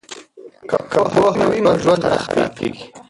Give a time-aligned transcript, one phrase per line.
[0.69, 0.77] که
[1.11, 2.85] پوهه وي نو ژوند نه خرابیږي.